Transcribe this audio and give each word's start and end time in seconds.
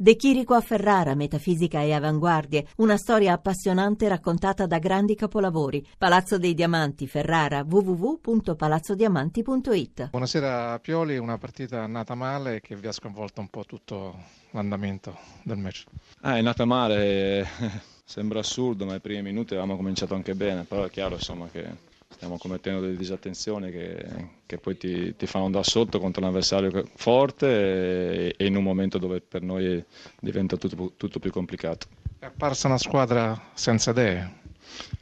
De 0.00 0.14
Chirico 0.14 0.54
a 0.54 0.60
Ferrara, 0.60 1.16
metafisica 1.16 1.82
e 1.82 1.92
avanguardie, 1.92 2.68
una 2.76 2.96
storia 2.96 3.32
appassionante 3.32 4.06
raccontata 4.06 4.64
da 4.64 4.78
grandi 4.78 5.16
capolavori. 5.16 5.84
Palazzo 5.98 6.38
dei 6.38 6.54
Diamanti, 6.54 7.08
Ferrara, 7.08 7.66
www.palazzodiamanti.it. 7.68 10.10
Buonasera 10.10 10.78
Pioli, 10.78 11.18
una 11.18 11.36
partita 11.36 11.84
nata 11.88 12.14
male 12.14 12.60
che 12.60 12.76
vi 12.76 12.86
ha 12.86 12.92
sconvolto 12.92 13.40
un 13.40 13.48
po' 13.48 13.64
tutto 13.64 14.14
l'andamento 14.52 15.16
del 15.42 15.58
match. 15.58 15.86
Ah, 16.20 16.36
è 16.36 16.42
nata 16.42 16.64
male, 16.64 17.44
sembra 18.04 18.38
assurdo, 18.38 18.84
ma 18.84 18.92
ai 18.92 19.00
primi 19.00 19.22
minuti 19.22 19.54
avevamo 19.54 19.74
cominciato 19.74 20.14
anche 20.14 20.36
bene, 20.36 20.62
però 20.62 20.84
è 20.84 20.90
chiaro 20.90 21.16
insomma 21.16 21.48
che 21.48 21.87
stiamo 22.08 22.38
commettendo 22.38 22.80
delle 22.80 22.96
disattenzioni 22.96 23.70
che, 23.70 24.04
che 24.46 24.58
poi 24.58 24.76
ti, 24.76 25.14
ti, 25.14 25.26
fanno 25.26 25.44
andare 25.44 25.64
sotto 25.64 26.00
contro 26.00 26.22
un 26.22 26.28
avversario 26.28 26.84
forte 26.94 27.46
e, 27.46 28.34
e, 28.36 28.46
in 28.46 28.56
un 28.56 28.62
momento 28.62 28.98
dove 28.98 29.20
per 29.20 29.42
noi 29.42 29.84
diventa 30.18 30.56
tutto, 30.56 30.94
tutto 30.96 31.18
più 31.18 31.30
complicato. 31.30 31.86
È 32.18 32.24
apparsa 32.24 32.66
una 32.66 32.78
squadra 32.78 33.50
senza 33.54 33.90
idee, 33.90 34.40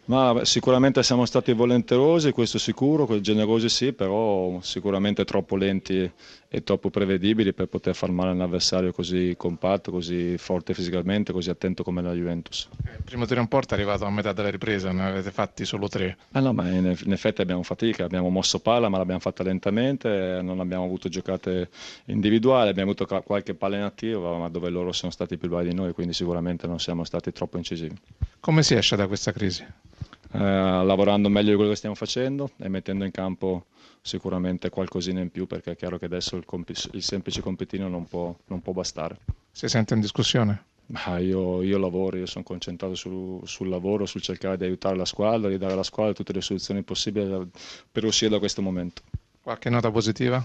ma 0.06 0.44
sicuramente 0.44 1.02
siamo 1.02 1.24
stati 1.24 1.52
volenterosi, 1.52 2.30
questo 2.30 2.58
sicuro, 2.58 3.20
generosi 3.20 3.68
sì, 3.68 3.92
però 3.92 4.60
sicuramente 4.60 5.24
troppo 5.24 5.56
lenti 5.56 6.10
e 6.48 6.62
troppo 6.62 6.90
prevedibili 6.90 7.52
per 7.52 7.66
poter 7.66 7.94
far 7.94 8.10
male 8.10 8.30
a 8.30 8.32
un 8.34 8.40
avversario 8.40 8.92
così 8.92 9.34
compatto, 9.36 9.90
così 9.90 10.38
forte 10.38 10.74
fisicamente, 10.74 11.32
così 11.32 11.50
attento 11.50 11.82
come 11.82 12.02
la 12.02 12.12
Juventus. 12.12 12.68
Il 12.84 13.02
primo 13.04 13.26
tiro 13.26 13.40
in 13.40 13.48
porta 13.48 13.74
è 13.74 13.78
arrivato 13.78 14.04
a 14.04 14.10
metà 14.10 14.32
della 14.32 14.48
ripresa, 14.48 14.92
ne 14.92 15.06
avete 15.06 15.32
fatti 15.32 15.64
solo 15.64 15.88
tre. 15.88 16.16
Eh 16.32 16.40
no, 16.40 16.52
ma 16.52 16.68
in, 16.70 17.12
effetti 17.12 17.40
abbiamo 17.40 17.64
fatica, 17.64 18.04
abbiamo 18.04 18.28
mosso 18.28 18.60
palla 18.60 18.88
ma 18.88 18.98
l'abbiamo 18.98 19.20
fatta 19.20 19.42
lentamente, 19.42 20.38
non 20.40 20.60
abbiamo 20.60 20.84
avuto 20.84 21.08
giocate 21.08 21.68
individuali, 22.06 22.70
abbiamo 22.70 22.92
avuto 22.92 23.22
qualche 23.22 23.54
palla 23.54 23.76
inattiva 23.76 24.38
ma 24.38 24.48
dove 24.48 24.70
loro 24.70 24.92
sono 24.92 25.10
stati 25.10 25.36
più 25.36 25.48
bravi 25.48 25.70
di 25.70 25.74
noi, 25.74 25.92
quindi 25.92 26.12
sicuramente 26.12 26.68
non 26.68 26.78
siamo 26.78 27.02
stati 27.02 27.32
troppo 27.32 27.56
incisivi. 27.56 27.96
Come 28.46 28.62
si 28.62 28.74
esce 28.74 28.94
da 28.94 29.08
questa 29.08 29.32
crisi? 29.32 29.64
Eh, 29.64 30.38
lavorando 30.38 31.28
meglio 31.28 31.50
di 31.50 31.56
quello 31.56 31.70
che 31.70 31.76
stiamo 31.76 31.96
facendo 31.96 32.52
e 32.58 32.68
mettendo 32.68 33.04
in 33.04 33.10
campo 33.10 33.64
sicuramente 34.00 34.70
qualcosina 34.70 35.18
in 35.18 35.32
più 35.32 35.48
perché 35.48 35.72
è 35.72 35.76
chiaro 35.76 35.98
che 35.98 36.04
adesso 36.04 36.36
il, 36.36 36.44
comp- 36.44 36.70
il 36.92 37.02
semplice 37.02 37.40
compitino 37.40 37.88
non 37.88 38.06
può, 38.06 38.32
non 38.46 38.62
può, 38.62 38.72
bastare. 38.72 39.18
Si 39.50 39.66
sente 39.66 39.94
in 39.94 40.00
discussione? 40.00 40.62
Ah, 40.92 41.18
io, 41.18 41.60
io, 41.62 41.76
lavoro, 41.76 42.18
io 42.18 42.26
sono 42.26 42.44
concentrato 42.44 42.94
su, 42.94 43.40
sul 43.44 43.68
lavoro, 43.68 44.06
sul 44.06 44.22
cercare 44.22 44.56
di 44.56 44.62
aiutare 44.62 44.94
la 44.94 45.06
squadra, 45.06 45.48
di 45.48 45.58
dare 45.58 45.72
alla 45.72 45.82
squadra 45.82 46.12
tutte 46.12 46.32
le 46.32 46.40
soluzioni 46.40 46.84
possibili 46.84 47.50
per 47.90 48.04
uscire 48.04 48.30
da 48.30 48.38
questo 48.38 48.62
momento. 48.62 49.02
Qualche 49.42 49.70
nota 49.70 49.90
positiva? 49.90 50.40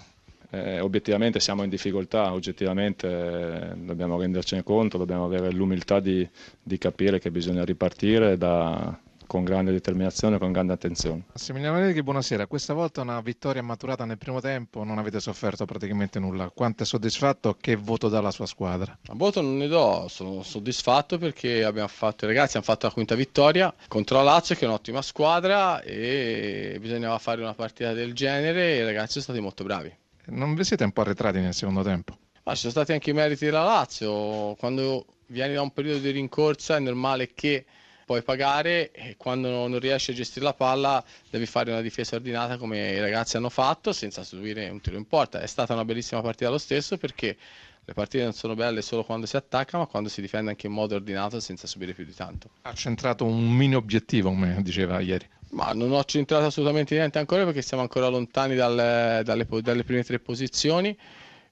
Eh, 0.54 0.82
obiettivamente 0.82 1.40
siamo 1.40 1.64
in 1.64 1.70
difficoltà, 1.70 2.34
oggettivamente 2.34 3.08
eh, 3.08 3.76
dobbiamo 3.78 4.20
rendercene 4.20 4.64
conto, 4.64 4.98
dobbiamo 4.98 5.24
avere 5.24 5.52
l'umiltà 5.52 6.02
di, 6.02 6.28
di 6.62 6.78
capire 6.78 7.20
che 7.20 7.32
bisogna 7.32 7.64
ripartire 7.64 8.38
da, 8.38 9.00
con 9.32 9.46
grande 9.46 9.72
determinazione 9.72 10.36
e 10.36 10.40
con 10.40 10.52
grande 10.52 10.74
attenzione. 10.74 11.24
Massimiliano 11.32 11.78
Valeri, 11.78 12.04
buonasera. 12.04 12.48
Questa 12.48 12.74
volta 12.74 13.00
una 13.00 13.22
vittoria 13.22 13.64
maturata 13.64 14.04
nel 14.04 14.18
primo 14.18 14.42
tempo, 14.42 14.84
non 14.84 14.98
avete 14.98 15.22
sofferto 15.22 15.64
praticamente 15.64 16.20
nulla. 16.20 16.52
Quanto 16.54 16.84
è 16.84 16.86
soddisfatto? 16.86 17.56
Che 17.58 17.78
voto 17.78 18.10
dà 18.10 18.20
la 18.20 18.32
sua 18.32 18.46
squadra? 18.46 18.98
A 19.08 19.14
voto 19.16 19.40
non 19.40 19.56
ne 19.56 19.70
do, 19.70 20.08
sono 20.10 20.44
soddisfatto 20.44 21.18
perché 21.18 21.64
abbiamo 21.64 21.88
fatto, 21.88 22.26
i 22.26 22.28
ragazzi 22.28 22.58
hanno 22.58 22.66
fatto 22.66 22.88
la 22.88 22.92
quinta 22.92 23.16
vittoria 23.16 23.74
contro 23.88 24.18
la 24.18 24.24
Lazio 24.24 24.56
che 24.56 24.66
è 24.66 24.68
un'ottima 24.68 25.02
squadra 25.02 25.82
e 25.82 26.78
bisognava 26.82 27.18
fare 27.18 27.42
una 27.42 27.54
partita 27.54 27.94
del 27.94 28.12
genere 28.12 28.74
e 28.74 28.78
i 28.80 28.84
ragazzi 28.84 29.14
sono 29.14 29.24
stati 29.24 29.40
molto 29.40 29.64
bravi. 29.64 30.00
Non 30.28 30.56
vi 30.56 30.64
siete 30.64 30.84
un 30.84 30.92
po' 30.92 31.02
arretrati 31.02 31.40
nel 31.40 31.54
secondo 31.54 31.82
tempo? 31.82 32.18
Ma 32.44 32.54
ci 32.54 32.62
sono 32.62 32.72
stati 32.72 32.94
anche 32.94 33.10
i 33.10 33.14
meriti 33.14 33.46
della 33.46 33.64
Lazio. 33.64 34.56
Quando 34.56 35.06
vieni 35.28 35.54
da 35.54 35.62
un 35.62 35.72
periodo 35.72 36.00
di 36.00 36.12
rincorsa 36.12 36.76
è 36.76 36.80
normale 36.80 37.34
che 37.34 37.66
puoi 38.06 38.24
pagare 38.24 38.92
e 38.92 39.16
quando 39.16 39.50
non 39.50 39.80
riesci 39.80 40.12
a 40.12 40.14
gestire 40.14 40.44
la 40.44 40.54
palla 40.54 41.04
devi 41.30 41.46
fare 41.46 41.72
una 41.72 41.82
difesa 41.82 42.16
ordinata 42.16 42.58
come 42.58 42.92
i 42.92 43.00
ragazzi 43.00 43.38
hanno 43.38 43.50
fatto 43.50 43.94
senza 43.94 44.24
subire 44.24 44.68
un 44.70 44.82
tiro 44.82 44.98
in 44.98 45.08
porta. 45.08 45.40
È 45.40 45.48
stata 45.48 45.74
una 45.74 45.86
bellissima 45.86 46.22
partita 46.22 46.50
lo 46.50 46.58
stesso 46.58 46.98
perché 46.98 47.38
le 47.84 47.94
partite 47.94 48.24
non 48.24 48.34
sono 48.34 48.54
belle 48.54 48.82
solo 48.82 49.04
quando 49.04 49.26
si 49.26 49.38
attacca 49.38 49.78
ma 49.78 49.86
quando 49.86 50.10
si 50.10 50.22
difende 50.22 50.52
anche 50.52 50.68
in 50.68 50.74
modo 50.74 50.96
ordinato 50.96 51.40
senza 51.40 51.68
subire 51.68 51.94
più 51.94 52.04
di 52.04 52.14
tanto. 52.14 52.50
Ha 52.64 52.74
centrato 52.74 53.24
un 53.24 53.50
mini 53.50 53.76
obiettivo 53.76 54.30
come 54.30 54.62
diceva 54.62 55.00
ieri. 55.00 55.28
Ma 55.52 55.74
non 55.74 55.92
ho 55.92 56.04
centrato 56.04 56.46
assolutamente 56.46 56.96
niente 56.96 57.20
ancora 57.20 57.44
perché 57.44 57.62
siamo 57.62 57.84
ancora 57.84 58.08
lontani 58.08 58.56
dalle, 58.56 59.22
dalle, 59.24 59.46
dalle 59.62 59.84
prime 59.84 60.04
tre 60.04 60.20
posizioni. 60.20 60.98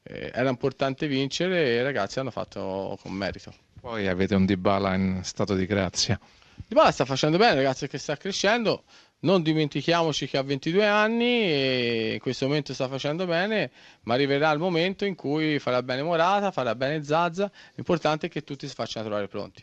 Eh, 0.03 0.31
era 0.33 0.49
importante 0.49 1.07
vincere 1.07 1.65
e 1.65 1.75
i 1.75 1.83
ragazzi 1.83 2.19
hanno 2.19 2.31
fatto 2.31 2.97
con 3.01 3.11
merito. 3.11 3.53
Poi 3.79 4.07
avete 4.07 4.35
un 4.35 4.45
Dybala 4.45 4.95
in 4.95 5.19
stato 5.23 5.55
di 5.55 5.65
grazia. 5.65 6.19
Dybala 6.67 6.91
sta 6.91 7.05
facendo 7.05 7.37
bene, 7.37 7.55
ragazzi, 7.55 7.87
che 7.87 7.97
sta 7.97 8.15
crescendo. 8.15 8.83
Non 9.21 9.41
dimentichiamoci 9.41 10.27
che 10.27 10.37
ha 10.37 10.43
22 10.43 10.87
anni 10.87 11.25
e 11.25 12.11
in 12.13 12.19
questo 12.19 12.47
momento 12.47 12.73
sta 12.73 12.87
facendo 12.87 13.25
bene, 13.25 13.69
ma 14.03 14.13
arriverà 14.13 14.49
il 14.51 14.59
momento 14.59 15.03
in 15.03 15.15
cui 15.15 15.59
farà 15.59 15.83
bene 15.83 16.03
Morata, 16.03 16.51
farà 16.51 16.73
bene 16.73 17.03
Zazza. 17.03 17.51
L'importante 17.75 18.27
è 18.27 18.29
che 18.29 18.43
tutti 18.43 18.65
si 18.65 18.73
facciano 18.73 19.05
trovare 19.05 19.27
pronti. 19.27 19.61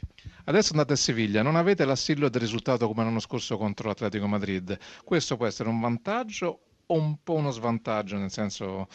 Adesso 0.49 0.73
andate 0.73 0.93
a 0.93 0.97
Siviglia, 0.97 1.43
non 1.43 1.57
avete 1.57 1.85
l'assillo 1.85 2.29
del 2.29 2.41
risultato 2.41 2.87
come 2.87 3.03
l'anno 3.03 3.19
scorso 3.19 3.57
contro 3.57 3.89
l'Atletico 3.89 4.29
Madrid. 4.29 4.79
Questo 5.03 5.37
può 5.37 5.45
essere 5.45 5.69
un 5.69 5.81
vantaggio 5.81 6.61
o 6.87 6.95
un 6.95 7.17
po' 7.25 7.35
uno 7.35 7.51
svantaggio, 7.51 8.17
nel 8.17 8.31
senso 8.31 8.87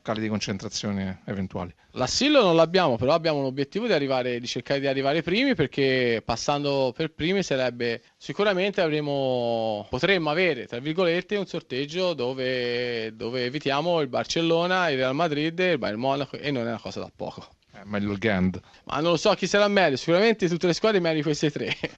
cali 0.00 0.22
di 0.22 0.28
concentrazione 0.28 1.20
eventuali. 1.26 1.74
L'assillo 1.90 2.42
non 2.42 2.56
l'abbiamo, 2.56 2.96
però 2.96 3.12
abbiamo 3.12 3.40
un 3.40 3.44
obiettivo 3.44 3.86
di, 3.86 3.92
arrivare, 3.92 4.40
di 4.40 4.46
cercare 4.46 4.80
di 4.80 4.86
arrivare 4.86 5.20
primi 5.20 5.54
perché 5.54 6.22
passando 6.24 6.94
per 6.96 7.12
primi 7.12 7.42
sarebbe 7.42 8.02
sicuramente 8.16 8.80
avremo, 8.80 9.86
potremmo 9.90 10.30
avere 10.30 10.66
tra 10.66 10.78
virgolette 10.78 11.36
un 11.36 11.44
sorteggio 11.44 12.14
dove, 12.14 13.14
dove 13.14 13.44
evitiamo 13.44 14.00
il 14.00 14.08
Barcellona, 14.08 14.88
il 14.88 14.96
Real 14.96 15.14
Madrid 15.14 15.58
e 15.60 15.72
il 15.72 15.78
Bayern 15.78 16.00
Monaco 16.00 16.38
e 16.38 16.50
non 16.50 16.64
è 16.64 16.68
una 16.68 16.80
cosa 16.80 17.00
da 17.00 17.12
poco. 17.14 17.57
Eh, 17.78 17.84
meglio 17.84 18.12
il 18.12 18.18
Gand. 18.18 18.60
Ma 18.84 19.00
non 19.00 19.12
lo 19.12 19.16
so 19.16 19.32
chi 19.34 19.46
sarà 19.46 19.68
meglio, 19.68 19.96
sicuramente 19.96 20.48
tutte 20.48 20.66
le 20.66 20.72
squadre 20.72 21.00
meglio 21.00 21.22
queste 21.22 21.50
tre. 21.50 21.76